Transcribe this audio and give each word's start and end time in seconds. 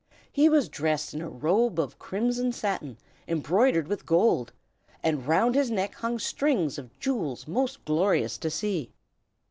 He 0.31 0.49
was 0.49 0.67
dressed 0.67 1.13
in 1.13 1.21
a 1.21 1.29
robe 1.29 1.79
of 1.79 1.99
crimson 1.99 2.51
satin 2.53 2.97
embroidered 3.27 3.87
with 3.87 4.03
gold, 4.07 4.51
and 5.03 5.27
round 5.27 5.53
his 5.53 5.69
neck 5.69 5.93
hung 5.93 6.17
strings 6.17 6.79
of 6.79 6.99
jewels 6.99 7.47
most 7.47 7.85
glorious 7.85 8.39
to 8.39 8.49
see. 8.49 8.89